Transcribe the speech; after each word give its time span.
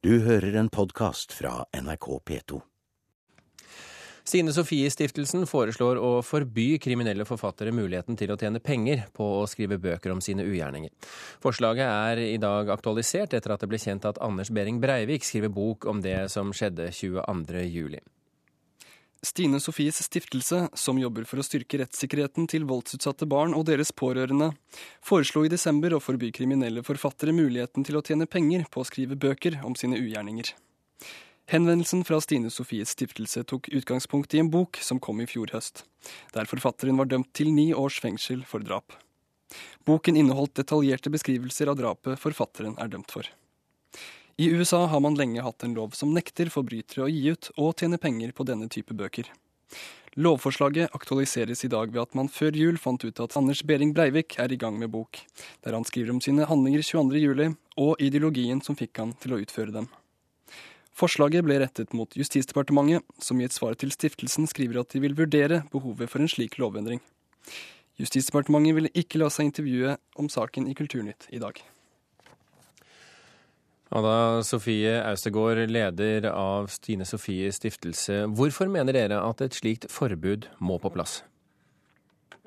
Du 0.00 0.14
hører 0.24 0.54
en 0.56 0.70
podkast 0.72 1.34
fra 1.36 1.66
NRK 1.76 2.06
P2. 2.24 2.56
Stine 4.24 4.54
Sofie-stiftelsen 4.56 5.42
foreslår 5.44 5.98
å 6.00 6.22
forby 6.24 6.78
kriminelle 6.80 7.26
forfattere 7.28 7.74
muligheten 7.76 8.16
til 8.16 8.32
å 8.32 8.38
tjene 8.40 8.62
penger 8.64 9.02
på 9.12 9.26
å 9.42 9.44
skrive 9.44 9.76
bøker 9.76 10.14
om 10.14 10.22
sine 10.24 10.46
ugjerninger. 10.48 10.88
Forslaget 11.44 11.84
er 11.84 12.22
i 12.30 12.38
dag 12.40 12.72
aktualisert 12.72 13.36
etter 13.36 13.52
at 13.52 13.60
det 13.60 13.68
ble 13.68 13.82
kjent 13.82 14.08
at 14.08 14.22
Anders 14.24 14.48
Behring 14.48 14.80
Breivik 14.80 15.28
skriver 15.28 15.52
bok 15.52 15.84
om 15.92 16.00
det 16.00 16.16
som 16.32 16.48
skjedde 16.56 16.88
22.07. 16.96 18.00
Stine 19.22 19.60
Sofies 19.60 20.02
stiftelse, 20.02 20.68
som 20.72 20.98
jobber 20.98 21.26
for 21.28 21.42
å 21.42 21.44
styrke 21.44 21.82
rettssikkerheten 21.82 22.46
til 22.48 22.64
voldsutsatte 22.64 23.26
barn 23.28 23.52
og 23.52 23.66
deres 23.68 23.92
pårørende, 23.92 24.54
foreslo 25.04 25.42
i 25.44 25.50
desember 25.52 25.92
å 25.92 26.00
forby 26.00 26.30
kriminelle 26.32 26.80
forfattere 26.86 27.34
muligheten 27.36 27.84
til 27.84 27.98
å 27.98 28.02
tjene 28.06 28.24
penger 28.24 28.64
på 28.72 28.80
å 28.80 28.88
skrive 28.88 29.18
bøker 29.20 29.58
om 29.68 29.76
sine 29.76 30.00
ugjerninger. 30.00 30.54
Henvendelsen 31.52 32.06
fra 32.08 32.22
Stine 32.24 32.48
Sofies 32.54 32.94
stiftelse 32.96 33.42
tok 33.44 33.68
utgangspunkt 33.74 34.32
i 34.32 34.40
en 34.40 34.48
bok 34.54 34.80
som 34.80 35.02
kom 35.02 35.20
i 35.20 35.28
fjor 35.28 35.52
høst, 35.52 35.84
der 36.32 36.48
forfatteren 36.48 36.96
var 36.96 37.10
dømt 37.10 37.28
til 37.36 37.52
ni 37.52 37.74
års 37.76 37.98
fengsel 38.00 38.46
for 38.48 38.64
drap. 38.64 38.96
Boken 39.84 40.16
inneholdt 40.16 40.54
detaljerte 40.62 41.12
beskrivelser 41.12 41.68
av 41.68 41.76
drapet 41.76 42.16
forfatteren 42.22 42.78
er 42.80 42.88
dømt 42.88 43.12
for. 43.12 43.28
I 44.40 44.46
USA 44.48 44.86
har 44.86 45.00
man 45.04 45.18
lenge 45.20 45.42
hatt 45.44 45.64
en 45.66 45.74
lov 45.76 45.92
som 45.92 46.14
nekter 46.16 46.48
forbrytere 46.48 47.02
å 47.04 47.08
gi 47.12 47.26
ut 47.34 47.50
og 47.60 47.74
tjene 47.76 47.98
penger 48.00 48.30
på 48.32 48.46
denne 48.48 48.70
type 48.72 48.94
bøker. 48.96 49.26
Lovforslaget 50.16 50.94
aktualiseres 50.96 51.60
i 51.66 51.68
dag 51.68 51.90
ved 51.92 52.00
at 52.00 52.14
man 52.16 52.30
før 52.32 52.56
jul 52.56 52.78
fant 52.80 53.04
ut 53.04 53.20
at 53.20 53.34
Anders 53.36 53.60
Behring 53.68 53.92
Breivik 53.92 54.38
er 54.40 54.48
i 54.48 54.56
gang 54.62 54.78
med 54.80 54.88
bok, 54.94 55.20
der 55.60 55.76
han 55.76 55.84
skriver 55.84 56.14
om 56.14 56.22
sine 56.24 56.46
handlinger 56.48 56.80
22.07. 56.80 57.52
og 57.84 58.00
ideologien 58.00 58.62
som 58.64 58.78
fikk 58.78 59.02
han 59.02 59.12
til 59.20 59.34
å 59.36 59.40
utføre 59.42 59.74
dem. 59.74 59.90
Forslaget 60.96 61.44
ble 61.44 61.58
rettet 61.60 61.92
mot 61.92 62.16
Justisdepartementet, 62.16 63.04
som 63.20 63.36
i 63.40 63.44
et 63.44 63.56
svar 63.56 63.76
til 63.76 63.92
stiftelsen 63.92 64.48
skriver 64.48 64.80
at 64.80 64.96
de 64.96 65.02
vil 65.04 65.18
vurdere 65.20 65.66
behovet 65.74 66.08
for 66.08 66.24
en 66.24 66.32
slik 66.32 66.56
lovendring. 66.56 67.04
Justisdepartementet 68.00 68.78
ville 68.78 68.94
ikke 68.96 69.20
la 69.20 69.28
seg 69.28 69.50
intervjue 69.50 69.98
om 70.16 70.32
saken 70.32 70.72
i 70.72 70.78
Kulturnytt 70.80 71.28
i 71.28 71.42
dag. 71.44 71.60
Ada 73.90 74.42
Sofie 74.46 74.92
Austegård, 75.02 75.66
leder 75.66 76.28
av 76.30 76.68
Stine 76.70 77.04
Sofies 77.04 77.56
stiftelse. 77.58 78.26
Hvorfor 78.38 78.70
mener 78.70 78.94
dere 78.94 79.18
at 79.18 79.42
et 79.42 79.56
slikt 79.56 79.88
forbud 79.90 80.46
må 80.62 80.78
på 80.78 80.92
plass? 80.94 81.24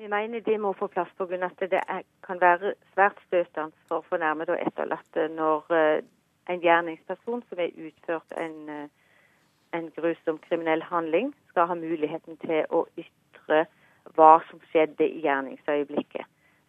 Vi 0.00 0.08
mener 0.08 0.40
det 0.40 0.56
må 0.60 0.72
på 0.72 0.88
plass 0.88 1.12
pga. 1.18 1.44
at 1.44 1.60
det 1.70 1.82
kan 2.24 2.40
være 2.40 2.74
svært 2.94 3.20
støtende 3.26 3.76
for 3.88 4.04
fornærmede 4.08 4.56
og 4.56 4.66
etterlatte 4.66 5.28
når 5.36 5.68
en 6.48 6.60
gjerningsperson 6.60 7.42
som 7.48 7.58
har 7.58 7.70
utført 7.76 8.36
en, 8.36 8.68
eh, 8.68 8.88
en, 9.72 9.90
grusom 9.96 10.38
kriminell 10.48 10.82
handling, 10.82 11.34
skal 11.48 11.66
ha 11.66 11.74
muligheten 11.74 12.36
til 12.36 12.64
å 12.70 12.86
ytre 12.96 13.66
hva 14.16 14.40
som 14.50 14.60
skjedde 14.70 15.08
i 15.08 15.20
gjerningsøyeblikket. 15.24 16.26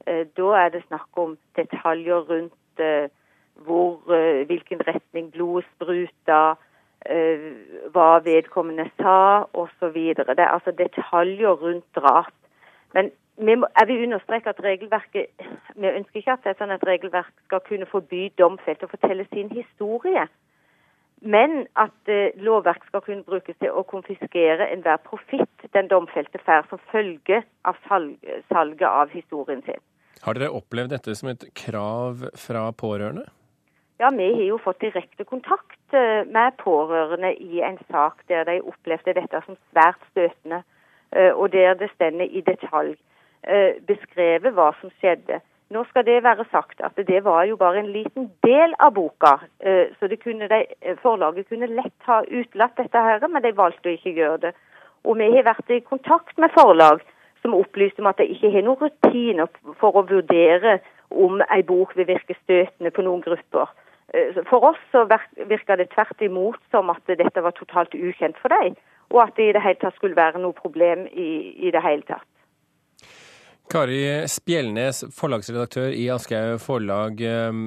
Eh, 0.07 0.25
da 0.37 0.47
er 0.65 0.69
det 0.69 0.83
snakk 0.87 1.09
om 1.17 1.37
detaljer 1.55 2.27
rundt 2.29 2.79
eh, 2.79 3.09
hvor, 3.63 4.01
hvilken 4.45 4.81
retning 4.87 5.31
blodet 5.31 5.67
spruta, 5.75 6.55
hva 7.93 8.07
vedkommende 8.25 8.87
sa 8.97 9.45
osv. 9.53 9.99
Det 10.17 10.39
er 10.39 10.49
altså 10.49 10.73
detaljer 10.73 11.53
rundt 11.61 11.85
drap. 11.95 12.33
Men 12.93 13.11
vi 13.37 13.51
jeg 13.51 13.87
vil 13.87 14.03
understreke 14.03 14.49
at 14.49 14.63
regelverket 14.63 15.25
Vi 15.75 15.87
ønsker 15.87 16.19
ikke 16.21 16.37
at 16.37 16.47
et 16.47 16.59
sånn 16.59 16.71
et 16.71 16.87
regelverk 16.87 17.33
skal 17.45 17.59
kunne 17.67 17.87
forby 17.89 18.29
domfelte 18.39 18.87
å 18.87 18.91
fortelle 18.93 19.25
sin 19.33 19.49
historie. 19.51 20.23
Men 21.21 21.65
at 21.75 22.11
eh, 22.11 22.35
lovverk 22.39 22.85
skal 22.87 23.01
kunne 23.03 23.25
brukes 23.27 23.57
til 23.59 23.71
å 23.71 23.83
konfiskere 23.87 24.69
enhver 24.71 25.01
profitt 25.03 25.67
den 25.73 25.89
domfelte 25.91 26.39
får 26.45 26.67
som 26.69 26.79
følge 26.91 27.41
av 27.67 27.79
salg, 27.89 28.15
salget 28.51 28.87
av 28.87 29.11
historien 29.11 29.63
sin. 29.67 29.81
Har 30.23 30.37
dere 30.37 30.55
opplevd 30.55 30.95
dette 30.95 31.15
som 31.15 31.31
et 31.31 31.43
krav 31.57 32.23
fra 32.39 32.69
pårørende? 32.71 33.25
Ja, 33.97 34.09
vi 34.09 34.33
har 34.33 34.41
jo 34.43 34.57
fått 34.59 34.81
direkte 34.83 35.23
kontakt 35.23 35.93
eh, 35.95 36.25
med 36.27 36.57
pårørende 36.59 37.29
i 37.39 37.61
en 37.63 37.77
sak 37.87 38.25
der 38.27 38.43
de 38.43 38.57
opplevde 38.59 39.13
dette 39.15 39.39
som 39.45 39.55
svært 39.71 40.01
støtende, 40.09 40.63
eh, 41.15 41.31
og 41.31 41.53
der 41.53 41.77
det 41.79 41.87
stender 41.93 42.27
i 42.27 42.41
detalj. 42.43 42.97
Eh, 43.47 43.79
beskrevet 43.87 44.51
hva 44.57 44.73
som 44.81 44.91
skjedde. 44.99 45.39
Nå 45.71 45.85
skal 45.87 46.03
det 46.05 46.17
være 46.25 46.43
sagt 46.51 46.83
at 46.83 46.99
det 47.07 47.23
var 47.23 47.45
jo 47.47 47.55
bare 47.55 47.79
en 47.79 47.93
liten 47.93 48.27
del 48.43 48.75
av 48.79 48.91
boka. 48.93 49.39
Så 49.99 50.09
kunne 50.23 50.47
de, 50.47 50.59
forlaget 51.01 51.47
kunne 51.49 51.67
lett 51.67 52.05
ha 52.05 52.19
utelatt 52.21 52.77
dette, 52.77 53.01
her, 53.07 53.25
men 53.27 53.41
de 53.41 53.51
valgte 53.57 53.89
å 53.89 53.95
ikke 53.95 54.13
gjøre 54.13 54.37
det. 54.43 54.51
Og 55.03 55.17
vi 55.17 55.31
har 55.33 55.47
vært 55.47 55.73
i 55.73 55.79
kontakt 55.79 56.37
med 56.37 56.53
forlag 56.53 57.01
som 57.41 57.57
opplyste 57.57 58.03
om 58.03 58.11
at 58.11 58.21
de 58.21 58.29
ikke 58.29 58.51
har 58.53 58.67
noen 58.67 58.83
rutiner 58.83 59.49
for 59.81 59.97
å 59.97 60.05
vurdere 60.05 60.77
om 61.09 61.41
en 61.41 61.65
bok 61.65 61.97
vil 61.97 62.11
virke 62.13 62.37
støtende 62.43 62.93
på 62.93 63.01
noen 63.01 63.25
grupper. 63.25 63.73
For 64.49 64.63
oss 64.69 64.81
så 64.91 65.03
virka 65.49 65.75
det 65.75 65.89
tvert 65.95 66.21
imot 66.21 66.61
som 66.71 66.91
at 66.93 67.01
dette 67.09 67.41
var 67.41 67.55
totalt 67.57 67.95
ukjent 67.97 68.37
for 68.41 68.53
dem, 68.53 68.77
og 69.09 69.23
at 69.25 69.35
det 69.37 69.49
i 69.49 69.55
det 69.57 69.63
hele 69.65 69.81
tatt 69.81 69.97
skulle 69.97 70.17
være 70.17 70.41
noe 70.41 70.53
problem 70.53 71.07
i, 71.09 71.29
i 71.67 71.73
det 71.73 71.81
hele 71.83 72.05
tatt. 72.07 72.27
Kari 73.65 74.27
Spjelnes, 74.29 75.01
forlagsredaktør 75.17 75.89
i 75.89 76.05
Aschehoug 76.13 76.61
Forlag. 76.61 77.21
Ehm, 77.25 77.63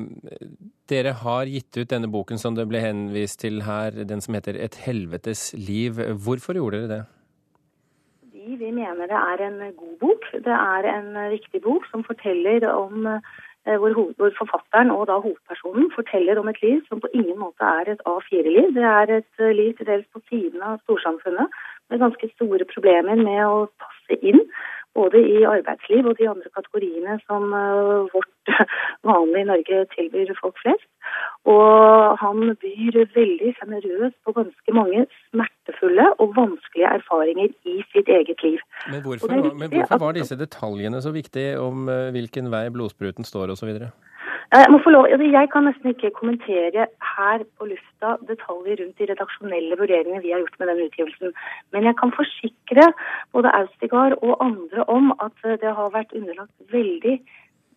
dere 0.88 1.16
har 1.24 1.50
gitt 1.50 1.74
ut 1.74 1.90
denne 1.90 2.10
boken 2.10 2.38
som 2.38 2.54
det 2.54 2.68
ble 2.70 2.84
henvist 2.84 3.40
til 3.42 3.64
her, 3.66 3.90
den 4.06 4.22
som 4.22 4.34
heter 4.34 4.54
'Et 4.54 4.76
helvetes 4.86 5.54
liv'. 5.58 5.98
Hvorfor 6.22 6.54
gjorde 6.54 6.78
dere 6.78 6.88
det? 6.94 7.04
Fordi 8.22 8.56
vi 8.62 8.70
mener 8.70 9.10
det 9.10 9.18
er 9.18 9.38
en 9.46 9.58
god 9.74 9.96
bok. 9.98 10.22
Det 10.32 10.54
er 10.54 10.82
en 10.86 11.30
viktig 11.30 11.62
bok 11.62 11.82
som 11.90 12.04
forteller 12.04 12.68
om 12.70 13.20
eh, 13.66 13.76
hvor, 13.80 13.94
hvor, 14.16 14.32
forfatteren 14.38 14.90
og 14.94 15.06
da 15.10 15.18
hovedpersonen 15.24 15.90
forteller 15.94 16.40
om 16.40 16.48
et 16.52 16.62
liv 16.62 16.80
som 16.88 17.00
på 17.00 17.10
ingen 17.12 17.38
måte 17.38 17.64
er 17.80 17.92
et 17.92 18.02
A4-liv. 18.12 18.74
Det 18.78 18.86
er 18.86 19.14
et 19.18 19.44
eh, 19.44 19.54
liv 19.60 19.74
til 19.76 19.90
dels 19.90 20.06
på 20.12 20.22
siden 20.28 20.62
av 20.62 20.80
storsamfunnet 20.84 21.60
med 21.90 22.02
ganske 22.04 22.30
store 22.34 22.68
problemer 22.74 23.16
med 23.16 23.44
å 23.46 23.66
passe 23.80 24.20
inn 24.22 24.44
både 24.98 25.18
i 25.36 25.38
arbeidsliv 25.56 26.06
og 26.10 26.14
de 26.20 26.28
andre 26.32 26.50
kategoriene 26.56 27.18
som 27.26 27.52
eh, 27.60 28.08
vårt 28.14 28.52
vanlige 29.10 29.48
Norge 29.52 29.78
tilbyr 29.94 30.32
folk 30.40 30.56
flest. 30.62 30.88
Og 31.48 32.16
han 32.22 32.56
byr 32.64 32.98
veldig 33.14 33.52
sjenerøst 33.58 34.18
på 34.26 34.34
ganske 34.38 34.74
mange 34.80 35.06
smertefulle 35.28 36.06
og 36.18 36.34
vanskelige 36.36 36.90
erfaringer 36.98 37.54
i 37.72 37.76
sitt 37.92 38.08
eget 38.18 38.42
liv. 38.46 38.60
Men 38.92 39.02
hvorfor, 39.06 39.36
men 39.62 39.72
hvorfor 39.72 40.04
var 40.04 40.18
disse 40.18 40.36
detaljene 40.38 41.02
så 41.04 41.14
viktige 41.14 41.56
om 41.60 41.88
eh, 41.92 42.10
hvilken 42.16 42.52
vei 42.54 42.66
blodspruten 42.74 43.28
står 43.28 43.54
osv.? 43.56 43.72
Jeg, 44.52 44.66
må 44.72 44.78
få 44.84 44.90
lov, 44.90 45.04
altså, 45.12 45.26
jeg 45.38 45.48
kan 45.52 45.66
nesten 45.68 45.90
ikke 45.92 46.10
kommentere 46.18 46.86
her 47.16 47.42
på 47.58 47.66
lufta 47.68 48.14
detaljer 48.30 48.78
rundt 48.80 48.98
de 49.00 49.08
redaksjonelle 49.10 49.76
vurderingene 49.80 50.22
vi 50.24 50.32
har 50.32 50.40
gjort 50.40 50.56
med 50.58 50.70
den 50.70 50.84
utgivelsen. 50.86 51.34
Men 51.72 51.84
jeg 51.88 51.94
kan 52.00 52.14
forsikre 52.20 52.86
både 53.36 53.52
Austigard 53.58 54.16
og 54.22 54.32
andre 54.46 54.86
om 54.96 55.12
at 55.26 55.36
det 55.64 55.74
har 55.80 55.92
vært 55.98 56.16
underlagt 56.16 56.72
veldig 56.72 57.18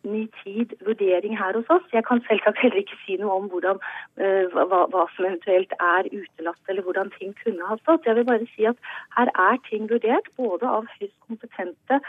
tid 0.04 0.74
vurdering 0.88 1.38
her 1.38 1.54
hos 1.58 1.70
oss. 1.70 1.88
Jeg 1.94 2.06
kan 2.08 2.24
selvsagt 2.28 2.62
heller 2.64 2.82
ikke 2.84 3.00
si 3.06 3.18
noe 3.22 3.38
om 3.40 3.48
hvordan, 3.54 3.80
uh, 4.22 4.46
hva, 4.54 4.84
hva, 4.94 5.06
som 5.16 5.30
eventuelt 5.30 5.74
er 5.78 6.10
utelatt, 6.12 6.62
eller 6.68 6.86
hvordan 6.88 7.14
ting 7.20 7.34
kunne 7.44 7.70
ha 7.70 7.78
stått. 7.84 8.06
Jeg 8.06 8.16
vil 8.20 8.30
bare 8.32 8.52
si 8.56 8.66
at 8.66 8.78
her 9.18 9.34
er 9.48 9.58
ting 9.70 9.90
vurdert 9.92 10.30
både 10.38 10.68
av 10.68 10.90
høyst 10.98 11.18
kompetente 11.28 12.02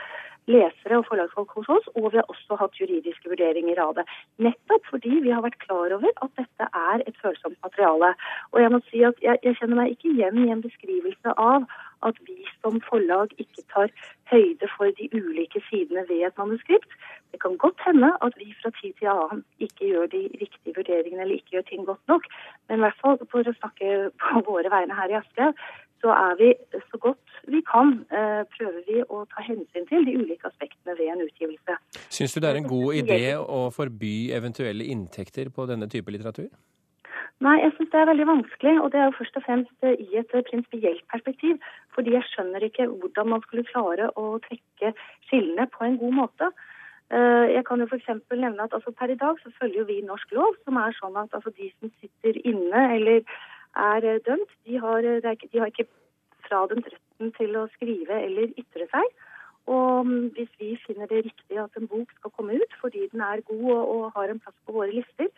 lesere 0.50 0.98
og 0.98 1.06
forlagsfolk 1.06 1.52
hos 1.58 1.68
oss, 1.70 1.86
og 1.94 2.10
vi 2.12 2.18
har 2.18 2.30
også 2.32 2.58
hatt 2.58 2.78
juridiske 2.80 3.30
vurderinger 3.30 3.78
av 3.82 3.94
det. 3.98 4.06
Nettopp 4.42 4.88
fordi 4.90 5.20
vi 5.22 5.30
har 5.30 5.44
vært 5.44 5.60
klar 5.62 5.94
over 5.94 6.10
at 6.10 6.32
dette 6.40 6.68
er 6.82 7.04
et 7.06 7.20
følsomt 7.22 7.58
materiale. 7.62 8.12
Og 8.52 8.60
jeg 8.62 8.74
må 8.74 8.82
si 8.90 9.04
at 9.06 9.22
jeg, 9.22 9.38
jeg 9.46 9.58
kjenner 9.60 9.82
meg 9.82 9.94
ikke 9.94 10.10
igjen 10.10 10.42
i 10.42 10.50
en 10.50 10.64
beskrivelse 10.64 11.36
av 11.38 11.68
at 12.08 12.16
vi 12.28 12.38
som 12.62 12.80
forlag 12.88 13.34
ikke 13.42 13.62
tar 13.74 13.92
høyde 14.32 14.68
for 14.76 14.90
de 14.98 15.08
ulike 15.18 15.62
sidene 15.68 16.04
ved 16.08 16.26
et 16.28 16.38
manuskript. 16.38 16.96
Det 17.32 17.40
kan 17.44 17.56
godt 17.64 17.80
hende 17.86 18.10
at 18.26 18.34
vi 18.40 18.48
fra 18.62 18.70
tid 18.80 18.92
til 18.98 19.12
annen 19.14 19.44
ikke 19.58 19.92
gjør 19.92 20.06
de 20.16 20.22
riktige 20.42 20.76
vurderingene 20.76 21.22
eller 21.22 21.38
ikke 21.38 21.56
gjør 21.56 21.68
ting 21.70 21.86
godt 21.86 22.04
nok, 22.12 22.28
men 22.68 22.78
i 22.78 22.84
hvert 22.84 23.00
fall 23.04 23.18
for 23.30 23.48
å 23.48 23.58
snakke 23.60 23.88
på 24.24 24.44
våre 24.50 24.72
vegne 24.74 24.98
her 24.98 25.14
i 25.14 25.18
Aschehoug, 25.20 25.64
så 26.02 26.10
er 26.10 26.34
vi 26.40 26.48
så 26.90 26.98
godt 26.98 27.36
vi 27.54 27.60
kan, 27.72 27.88
eh, 28.18 28.42
prøver 28.54 28.82
vi 28.88 28.98
å 29.02 29.22
ta 29.32 29.44
hensyn 29.46 29.86
til 29.90 30.04
de 30.06 30.16
ulike 30.18 30.50
aspektene 30.50 30.96
ved 30.98 31.12
en 31.14 31.24
utgivelse. 31.26 31.78
Syns 32.10 32.34
du 32.34 32.40
det 32.40 32.50
er 32.50 32.58
en 32.60 32.68
god 32.74 32.98
idé 33.02 33.22
å 33.38 33.60
forby 33.74 34.30
eventuelle 34.38 34.84
inntekter 34.94 35.50
på 35.54 35.66
denne 35.70 35.88
type 35.90 36.10
litteratur? 36.14 36.50
Nei, 37.40 37.56
jeg 37.58 37.72
syns 37.76 37.90
det 37.90 38.00
er 38.00 38.10
veldig 38.10 38.26
vanskelig, 38.28 38.74
og 38.82 38.92
det 38.92 39.00
er 39.00 39.08
jo 39.08 39.16
først 39.18 39.38
og 39.40 39.42
fremst 39.46 39.86
i 39.88 40.18
et 40.20 40.34
prinsipielt 40.50 41.02
perspektiv. 41.10 41.56
Fordi 41.94 42.12
jeg 42.14 42.28
skjønner 42.28 42.62
ikke 42.66 42.86
hvordan 42.86 43.32
man 43.32 43.42
skulle 43.46 43.66
klare 43.66 44.10
å 44.20 44.38
trekke 44.44 44.92
skillene 45.26 45.66
på 45.72 45.84
en 45.88 45.98
god 46.02 46.14
måte. 46.20 46.52
Eh, 47.12 47.46
jeg 47.56 47.64
kan 47.68 47.82
jo 47.82 47.88
f.eks. 47.90 48.06
nevne 48.30 48.62
at 48.62 48.76
altså, 48.76 48.92
per 48.98 49.10
i 49.10 49.18
dag 49.24 49.40
så 49.42 49.50
følger 49.60 49.84
vi 49.84 49.98
norsk 50.06 50.30
lov, 50.38 50.54
som 50.64 50.78
er 50.80 50.94
sånn 50.96 51.18
at 51.20 51.34
altså, 51.36 51.50
de 51.58 51.72
som 51.74 51.90
sitter 52.00 52.38
inne 52.48 52.84
eller 52.94 53.20
er 53.90 54.06
eh, 54.06 54.22
dømt, 54.28 54.54
de 54.64 54.78
har, 54.80 55.04
eh, 55.04 55.20
de 55.52 55.60
har 55.60 55.72
ikke 55.72 55.90
fradømt 56.46 56.88
retten 56.88 57.34
til 57.36 57.58
å 57.58 57.66
skrive 57.74 58.16
eller 58.28 58.54
ytre 58.56 58.88
seg. 58.94 59.12
Og 59.72 60.06
mm, 60.06 60.30
hvis 60.38 60.54
vi 60.58 60.70
finner 60.86 61.10
det 61.10 61.24
riktig 61.26 61.58
at 61.60 61.76
en 61.78 61.90
bok 61.90 62.10
skal 62.16 62.32
komme 62.36 62.56
ut 62.58 62.78
fordi 62.80 63.04
den 63.12 63.20
er 63.20 63.44
god 63.50 63.68
og, 63.76 63.82
og 63.94 64.16
har 64.16 64.32
en 64.32 64.40
plass 64.40 64.56
på 64.66 64.74
våre 64.78 64.90
lister, 64.90 65.28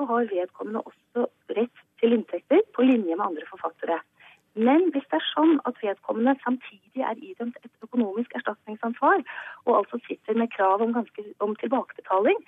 så 0.00 0.06
har 0.08 0.30
vedkommende 0.32 0.80
også 0.88 1.26
rett 1.58 1.80
til 2.00 2.14
inntekter 2.16 2.62
på 2.74 2.86
linje 2.88 3.16
med 3.16 3.26
andre 3.26 3.44
forfattere. 3.50 3.98
Men 4.54 4.86
hvis 4.94 5.04
det 5.10 5.18
er 5.18 5.26
sånn 5.34 5.58
at 5.68 5.76
vedkommende 5.84 6.32
samtidig 6.44 7.04
er 7.04 7.20
idømt 7.20 7.58
et 7.60 7.84
økonomisk 7.84 8.32
erstatningsansvar, 8.38 9.20
og 9.66 9.76
altså 9.76 10.00
sitter 10.06 10.40
med 10.40 10.50
krav 10.56 10.80
om, 10.80 10.94
ganske, 10.96 11.24
om 11.44 11.52
tilbakebetaling, 11.60 12.40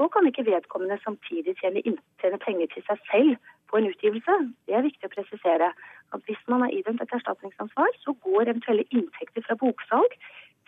så 0.00 0.08
kan 0.08 0.26
ikke 0.28 0.46
vedkommende 0.48 0.96
samtidig 1.04 1.54
tjene, 1.60 1.84
tjene, 2.22 2.40
penger 2.46 2.72
til 2.72 2.84
seg 2.88 3.04
selv 3.12 3.52
på 3.68 3.78
en 3.78 3.90
utgivelse. 3.92 4.40
Det 4.66 4.74
er 4.74 4.88
viktig 4.88 5.08
å 5.08 5.14
presisere. 5.18 5.70
At 6.16 6.26
hvis 6.26 6.42
man 6.48 6.64
er 6.64 6.74
idømt 6.80 7.04
et 7.04 7.14
erstatningsansvar, 7.20 7.94
så 8.00 8.16
går 8.24 8.48
eventuelle 8.48 8.88
inntekter 8.90 9.44
fra 9.46 9.60
boksalg 9.60 10.18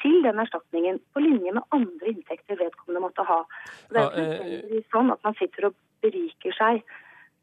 til 0.02 0.22
den 0.22 0.38
erstatningen, 0.38 1.00
på 1.12 1.24
linje 1.24 1.52
med 1.56 1.62
andre 1.74 2.12
inntekter 2.12 2.60
vedkommende 2.60 3.02
måtte 3.02 3.24
ha. 3.26 3.42
Det 3.90 4.04
er 4.04 4.18
ikke 4.20 4.78
eh, 4.78 4.88
sånn 4.94 5.10
at 5.10 5.24
man 5.26 5.34
sitter 5.40 5.72
og 5.72 5.78
beriker 6.02 6.56
seg 6.56 6.82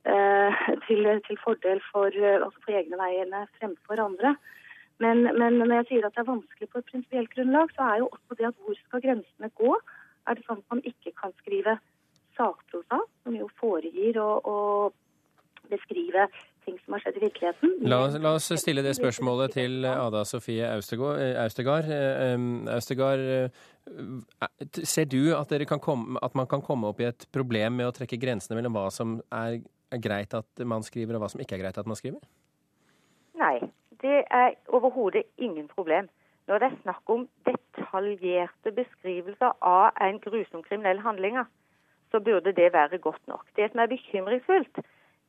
Eh, 0.05 0.53
til, 0.87 1.01
til, 1.27 1.37
fordel 1.43 1.79
for, 1.91 2.05
eh, 2.25 2.37
altså 2.45 2.59
for 2.63 2.77
egne 2.77 2.97
veiene 2.99 3.39
fremfor 3.57 4.01
andre. 4.03 4.35
Men, 5.01 5.23
men, 5.39 5.57
når 5.59 5.73
jeg 5.79 5.87
sier 5.87 6.05
at 6.05 6.13
det 6.13 6.21
er 6.21 6.27
vanskelig 6.27 6.67
på 6.69 6.81
et 6.81 6.91
prinsipielt 6.91 7.31
grunnlag, 7.33 7.71
så 7.73 7.87
er 7.89 8.03
jo 8.03 8.09
også 8.11 8.37
det 8.37 8.45
at 8.51 8.59
hvor 8.61 8.77
skal 8.83 9.01
grensene 9.05 9.49
gå? 9.61 9.71
Er 10.27 10.37
det 10.37 10.45
sånn 10.45 10.61
at 10.61 10.75
man 10.75 10.83
ikke 10.91 11.13
kan 11.21 11.33
skrive 11.39 11.73
sakprosa, 12.37 12.99
som 13.23 13.39
jo 13.39 13.49
foregir 13.57 14.19
å, 14.21 14.29
å 14.45 14.57
beskrive 15.69 16.27
ting 16.65 16.77
som 16.83 16.95
har 16.95 17.03
skjedd 17.03 17.19
i 17.19 17.23
virkeligheten. 17.25 17.75
La, 17.85 17.99
la, 18.17 18.33
oss 18.37 18.49
stille 18.61 18.83
det 18.85 18.95
spørsmålet 18.97 19.55
til 19.57 19.85
Ada 19.85 20.23
Sofie 20.27 20.65
Austegard. 20.71 21.21
Austegard, 21.43 21.91
Austegard 22.73 23.23
ser 24.81 25.05
du 25.11 25.35
at, 25.37 25.53
komme, 25.81 26.19
at, 26.21 26.35
man 26.35 26.49
kan 26.49 26.63
komme 26.65 26.89
opp 26.89 27.01
i 27.01 27.09
et 27.11 27.27
problem 27.33 27.77
med 27.81 27.89
å 27.89 27.95
trekke 27.95 28.19
grensene 28.21 28.57
mellom 28.57 28.75
hva 28.77 28.89
som 28.93 29.19
er 29.33 29.61
greit 30.01 30.33
at 30.33 30.65
man 30.65 30.83
skriver, 30.83 31.15
og 31.15 31.25
hva 31.25 31.31
som 31.31 31.41
ikke 31.43 31.57
er 31.57 31.65
greit 31.65 31.77
at 31.77 31.89
man 31.89 31.99
skriver? 31.99 32.21
Nei, 33.39 33.59
det 34.01 34.23
er 34.31 34.55
overhodet 34.73 35.25
ingen 35.37 35.67
problem. 35.71 36.09
Når 36.47 36.61
det 36.61 36.67
er 36.67 36.81
snakk 36.83 37.09
om 37.09 37.27
detaljerte 37.47 38.73
beskrivelser 38.75 39.55
av 39.65 39.95
en 40.01 40.19
grusom 40.21 40.63
kriminell 40.65 41.01
handling, 41.01 41.39
så 42.11 42.21
burde 42.21 42.53
det 42.53 42.73
være 42.73 43.01
godt 43.01 43.21
nok. 43.27 43.47
Det 43.57 43.71
som 43.71 43.81
er 43.81 43.91
bekymringsfullt, 43.91 44.81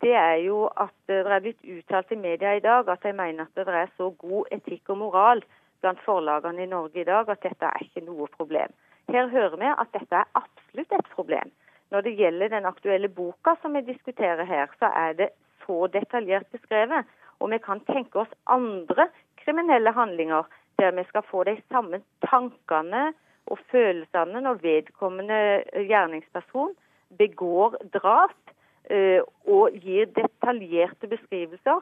det 0.04 0.14
er 0.14 0.40
jo 0.44 0.66
at 0.76 0.92
det 1.08 1.22
er 1.24 1.42
blitt 1.44 1.62
uttalt 1.64 2.12
i 2.12 2.18
media 2.20 2.56
i 2.56 2.64
dag 2.64 2.88
at 2.92 3.02
de 3.02 3.12
mener 3.16 3.46
at 3.46 3.54
det 3.56 3.68
er 3.68 3.92
så 3.96 4.10
god 4.18 4.50
etikk 4.52 4.92
og 4.92 4.98
moral 5.04 5.42
blant 5.80 6.00
forlagene 6.04 6.64
i 6.64 6.70
Norge 6.70 7.00
i 7.00 7.08
dag 7.08 7.28
at 7.32 7.42
dette 7.42 7.70
er 7.70 7.84
ikke 7.84 8.04
noe 8.04 8.28
problem. 8.36 8.72
Her 9.12 9.28
hører 9.32 9.56
vi 9.56 9.70
at 9.70 9.92
dette 9.94 10.20
er 10.20 10.30
absolutt 10.34 10.92
et 10.92 11.10
problem. 11.14 11.52
Når 11.90 12.00
det 12.00 12.16
gjelder 12.18 12.48
den 12.48 12.66
aktuelle 12.66 13.08
boka 13.08 13.54
som 13.62 13.76
vi 13.78 13.84
diskuterer 13.86 14.44
her, 14.44 14.66
så 14.78 14.90
er 14.90 15.12
det 15.20 15.28
så 15.66 15.86
detaljert 15.86 16.48
beskrevet. 16.52 17.06
Og 17.40 17.50
vi 17.52 17.58
kan 17.62 17.80
tenke 17.86 18.24
oss 18.24 18.32
andre 18.46 19.08
kriminelle 19.44 19.92
handlinger 19.94 20.48
der 20.80 20.90
vi 20.96 21.04
skal 21.08 21.22
få 21.30 21.44
de 21.44 21.56
samme 21.70 22.00
tankene 22.26 23.12
og 23.46 23.58
følelsene 23.70 24.42
når 24.42 24.60
vedkommende 24.62 25.38
gjerningsperson 25.88 26.74
begår 27.18 27.76
drap 27.94 28.34
eh, 28.34 28.45
og 28.90 29.76
gir 29.82 30.06
detaljerte 30.14 31.08
beskrivelser, 31.10 31.80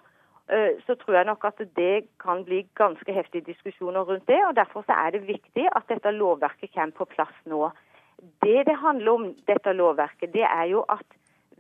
eh, 0.49 0.81
så 0.87 0.95
tror 0.95 1.15
jeg 1.19 1.29
nok 1.29 1.45
at 1.45 1.61
det 1.77 2.07
kan 2.21 2.45
bli 2.45 2.63
ganske 2.77 3.13
heftige 3.13 3.45
diskusjoner 3.53 4.01
rundt 4.01 4.29
det. 4.29 4.41
og 4.47 4.57
Derfor 4.57 4.85
er 4.89 5.11
det 5.11 5.27
viktig 5.27 5.69
at 5.77 5.89
dette 5.89 6.11
lovverket 6.11 6.73
kommer 6.75 6.97
på 6.97 7.05
plass 7.05 7.37
nå. 7.45 7.71
Det 8.45 8.67
det 8.67 8.77
handler 8.77 9.13
om, 9.13 9.35
dette 9.47 9.73
lovverket, 9.73 10.33
det 10.33 10.47
er 10.49 10.65
jo 10.65 10.85
at 10.89 11.07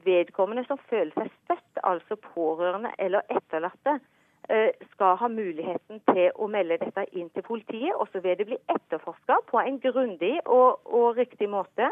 vedkommende 0.05 0.65
som 0.69 0.81
føler 0.91 1.13
seg 1.17 1.31
støtt, 1.45 1.81
altså 1.83 2.17
pårørende 2.17 2.93
eller 2.99 3.25
etterlatte, 3.29 3.99
eh, 4.49 4.71
skal 4.93 5.17
ha 5.17 5.29
muligheten 5.29 6.01
til 6.13 6.31
å 6.35 6.49
melde 6.49 6.79
dette 6.79 7.07
inn 7.13 7.31
til 7.31 7.43
politiet. 7.43 7.95
Og 7.97 8.09
så 8.13 8.21
vil 8.21 8.39
det 8.39 8.47
bli 8.47 8.59
etterforska 8.69 9.41
på 9.51 9.61
en 9.61 9.81
grundig 9.81 10.39
og, 10.47 10.81
og, 10.85 11.17
riktig 11.17 11.49
måte 11.49 11.91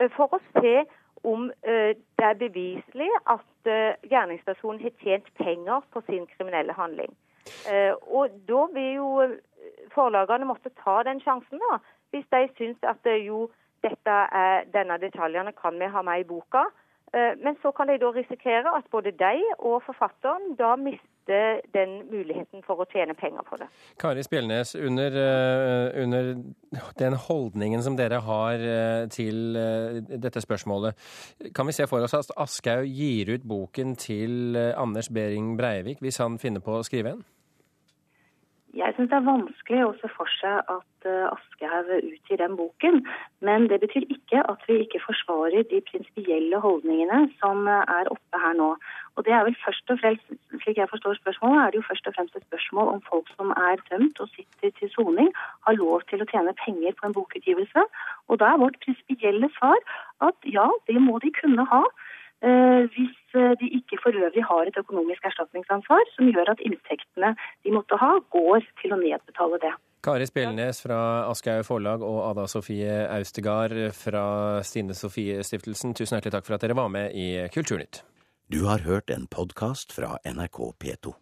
eh, 0.00 0.10
for 0.16 0.32
å 0.32 0.40
se 0.60 0.84
om 1.24 1.50
eh, 1.62 1.92
det 2.18 2.26
er 2.26 2.38
beviselig 2.40 3.10
at 3.26 3.46
gjerningspersonen 4.08 4.80
har 4.80 4.92
tjent 5.02 5.26
penger 5.36 5.82
på 5.92 6.00
sin 6.06 6.26
kriminelle 6.26 6.72
handling. 6.72 7.12
Og 8.08 8.32
da 8.48 8.62
vil 8.72 8.94
jo 8.94 9.08
forlagene 9.92 10.48
måtte 10.48 10.72
ta 10.80 11.02
den 11.04 11.20
sjansen, 11.20 11.60
da, 11.60 11.76
hvis 12.10 12.24
de 12.32 12.46
syns 12.56 12.88
at 12.88 13.04
jo 13.20 13.50
dette 13.84 14.16
er, 14.42 14.64
denne 14.72 14.96
detaljene 15.02 15.52
kan 15.56 15.78
vi 15.80 15.88
ha 15.92 16.02
med 16.02 16.24
i 16.24 16.28
boka. 16.28 16.66
Eh, 17.12 17.32
men 17.42 17.56
så 17.62 17.72
kan 17.74 17.88
de 17.88 17.98
da 17.98 18.10
risikere 18.14 18.76
at 18.76 18.90
både 18.90 19.10
de 19.10 19.38
og 19.58 19.82
forfatteren 19.82 20.54
da 20.58 20.76
mister 20.76 21.09
den 21.74 21.96
muligheten 22.10 22.64
for 22.66 22.82
å 22.82 22.86
tjene 22.90 23.14
penger 23.18 23.46
på 23.46 23.58
det. 23.60 23.68
Kari 24.00 24.24
Spjelnes, 24.26 24.74
under, 24.74 25.16
eh, 25.22 26.02
under 26.02 26.30
den 26.98 27.18
holdningen 27.28 27.82
som 27.82 27.96
dere 27.96 28.20
har 28.26 28.54
eh, 28.54 29.08
til 29.08 29.54
dette 30.10 30.42
spørsmålet, 30.42 30.94
kan 31.54 31.66
vi 31.66 31.76
se 31.76 31.86
for 31.90 32.04
oss 32.04 32.14
at 32.14 32.32
Aschehoug 32.36 32.88
gir 32.90 33.34
ut 33.34 33.44
boken 33.48 33.96
til 33.96 34.56
Anders 34.56 35.08
Behring 35.08 35.56
Breivik 35.58 36.00
hvis 36.04 36.20
han 36.22 36.38
finner 36.38 36.64
på 36.64 36.78
å 36.78 36.86
skrive 36.86 37.16
en? 37.16 37.24
Jeg 38.74 38.94
syns 38.94 39.08
det 39.10 39.16
er 39.18 39.26
vanskelig 39.26 39.80
å 39.82 39.94
se 39.98 40.08
for 40.14 40.30
seg 40.38 40.68
at 40.70 41.06
uh, 41.08 41.32
Aschehoug 41.32 42.04
utgir 42.06 42.38
den 42.38 42.52
boken. 42.54 43.00
Men 43.42 43.66
det 43.72 43.80
betyr 43.82 44.06
ikke 44.14 44.44
at 44.52 44.62
vi 44.68 44.76
ikke 44.84 45.00
forsvarer 45.02 45.66
de 45.72 45.80
prinsipielle 45.88 46.60
holdningene 46.62 47.24
som 47.40 47.66
uh, 47.66 47.82
er 47.98 48.10
oppe 48.14 48.42
her 48.44 48.54
nå. 48.60 48.68
Og 49.18 49.26
det 49.26 49.34
er 49.34 49.42
vel 49.48 49.58
først 49.64 49.90
og 49.90 49.98
fremst, 50.04 50.30
slik 50.62 50.78
jeg 50.78 50.90
forstår 50.92 51.18
spørsmålet, 51.18 51.58
er 51.64 51.74
det 51.74 51.80
jo 51.80 51.88
først 51.88 52.06
og 52.06 52.14
fremst 52.14 52.38
et 52.38 52.46
spørsmål 52.46 52.92
om 52.94 53.02
folk 53.10 53.34
som 53.34 53.50
er 53.56 53.82
dømt 53.90 54.22
og 54.22 54.30
sitter 54.36 54.70
til 54.78 54.92
soning, 54.94 55.32
har 55.66 55.78
lov 55.80 56.06
til 56.12 56.22
å 56.22 56.28
tjene 56.30 56.54
penger 56.62 56.94
på 56.94 57.10
en 57.10 57.16
bokutgivelse. 57.18 57.86
Og 58.30 58.38
da 58.38 58.52
er 58.52 58.62
vårt 58.62 58.78
prinsipielle 58.86 59.50
svar 59.58 59.82
at 60.30 60.38
ja, 60.46 60.70
det 60.86 61.02
må 61.02 61.18
de 61.26 61.34
kunne 61.42 61.66
ha. 61.74 61.82
Eh, 62.40 62.82
hvis 62.94 63.36
eh, 63.36 63.52
de 63.60 63.68
ikke 63.76 63.98
for 64.00 64.16
øvrig 64.16 64.42
har 64.48 64.68
et 64.68 64.78
økonomisk 64.80 65.26
erstatningsansvar 65.28 66.08
som 66.14 66.30
gjør 66.32 66.54
at 66.54 66.62
inntektene 66.64 67.34
de 67.36 67.74
måtte 67.74 67.98
ha, 68.00 68.14
går 68.32 68.64
til 68.80 68.96
å 68.96 69.00
nedbetale 69.00 69.60
det. 69.60 69.74
Kari 70.00 70.24
Spjelnes 70.24 70.80
fra 70.80 71.00
Aschehoug 71.28 71.66
Forlag 71.68 72.04
og 72.06 72.22
Ada 72.30 72.46
Sofie 72.48 73.02
Austegard 73.12 73.76
fra 73.92 74.24
Stine 74.64 74.96
Sofie 74.96 75.44
Stiftelsen, 75.44 75.92
tusen 75.92 76.16
hjertelig 76.16 76.38
takk 76.38 76.48
for 76.48 76.56
at 76.56 76.64
dere 76.64 76.78
var 76.80 76.88
med 76.88 77.12
i 77.12 77.34
Kulturnytt. 77.52 78.00
Du 78.48 78.64
har 78.64 78.88
hørt 78.88 79.12
en 79.12 79.28
podkast 79.28 79.92
fra 79.92 80.16
NRK 80.24 80.62
P2. 80.80 81.20